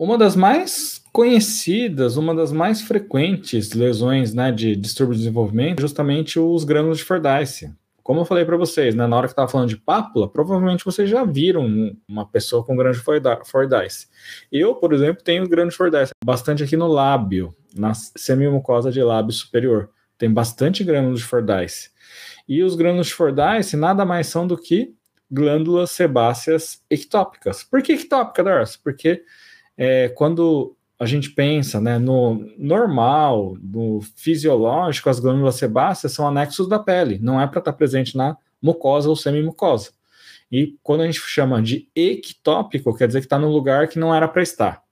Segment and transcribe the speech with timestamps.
[0.00, 5.82] uma das mais conhecidas, uma das mais frequentes lesões né, de distúrbio de desenvolvimento é
[5.82, 7.70] justamente os grânulos de Fordyce.
[8.02, 11.10] Como eu falei para vocês, né, na hora que estava falando de pápula, provavelmente vocês
[11.10, 12.98] já viram uma pessoa com grande
[13.44, 14.08] Fordyce.
[14.50, 19.90] Eu, por exemplo, tenho grande Fordyce bastante aqui no lábio, na semimucosa de lábio superior.
[20.16, 21.90] Tem bastante grânulos de Fordyce.
[22.48, 24.94] E os grânulos de Fordyce nada mais são do que
[25.30, 27.62] glândulas sebáceas ectópicas.
[27.62, 28.78] Por que ectópica, Darcy?
[28.82, 29.22] Porque
[29.80, 36.68] é, quando a gente pensa né, no normal, no fisiológico, as glândulas sebáceas são anexos
[36.68, 39.92] da pele, não é para estar tá presente na mucosa ou semimucosa.
[40.52, 44.14] E quando a gente chama de ectópico, quer dizer que está no lugar que não
[44.14, 44.82] era para estar,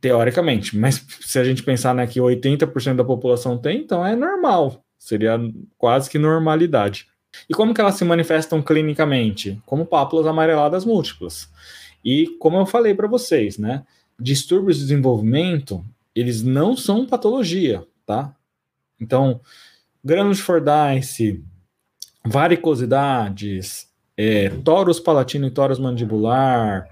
[0.00, 0.78] teoricamente.
[0.78, 5.38] Mas se a gente pensar né, que 80% da população tem, então é normal, seria
[5.76, 7.06] quase que normalidade.
[7.50, 9.60] E como que elas se manifestam clinicamente?
[9.66, 11.50] Como pápulas amareladas múltiplas.
[12.02, 13.84] E como eu falei para vocês, né?
[14.18, 15.84] Distúrbios de desenvolvimento,
[16.14, 18.34] eles não são patologia, tá?
[19.00, 19.40] Então,
[20.04, 21.44] grânulos de Fordyce,
[22.24, 26.88] varicosidades, é, torus palatino e torus mandibular,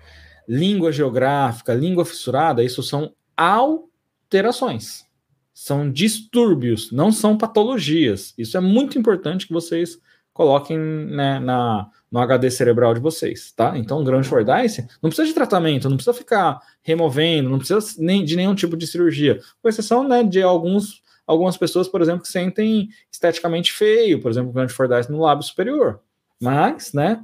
[0.48, 5.05] língua geográfica, língua fissurada, isso são alterações.
[5.53, 8.34] São distúrbios, não são patologias.
[8.39, 9.98] Isso é muito importante que vocês
[10.37, 13.73] coloquem né, na, no HD cerebral de vocês, tá?
[13.79, 18.37] Então, grande Fordyce não precisa de tratamento, não precisa ficar removendo, não precisa nem, de
[18.37, 22.91] nenhum tipo de cirurgia, com exceção né, de alguns, algumas pessoas, por exemplo, que sentem
[23.11, 26.01] esteticamente feio, por exemplo, grande Fordyce no lábio superior.
[26.39, 27.19] Mas, né,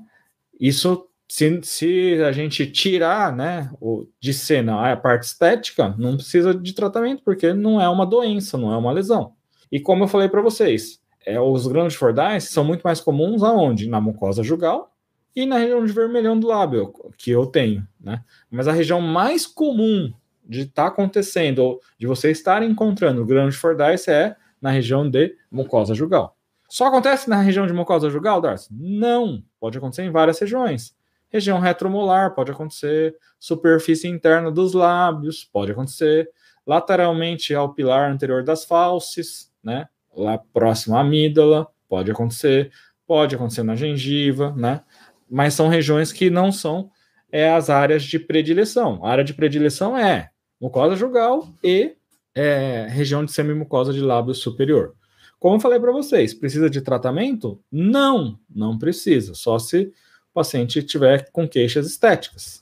[0.59, 6.55] isso, se, se a gente tirar, né, o, de cena a parte estética, não precisa
[6.55, 9.35] de tratamento, porque não é uma doença, não é uma lesão.
[9.71, 13.43] E como eu falei para vocês, é, os grãos de Fordyce são muito mais comuns
[13.43, 13.89] aonde?
[13.89, 14.93] Na mucosa jugal
[15.35, 18.23] e na região de vermelhão do lábio, que eu tenho, né?
[18.51, 20.13] Mas a região mais comum
[20.45, 25.09] de estar tá acontecendo, ou de você estar encontrando grão de Fordyce é na região
[25.09, 26.37] de mucosa jugal.
[26.69, 28.69] Só acontece na região de mucosa jugal, Darcy?
[28.73, 30.97] Não, pode acontecer em várias regiões.
[31.29, 36.31] Região retromolar pode acontecer, superfície interna dos lábios pode acontecer,
[36.67, 39.89] lateralmente ao pilar anterior das fauces, né?
[40.17, 42.71] Lá próximo à amígdala, pode acontecer,
[43.07, 44.83] pode acontecer na gengiva, né?
[45.31, 46.91] Mas são regiões que não são
[47.31, 49.05] é, as áreas de predileção.
[49.05, 50.31] A área de predileção é
[50.61, 51.97] mucosa jugal e
[52.35, 54.95] é, região de semimucosa de lábio superior.
[55.39, 57.61] Como eu falei para vocês, precisa de tratamento?
[57.71, 59.93] Não, não precisa, só se
[60.31, 62.62] o paciente tiver com queixas estéticas.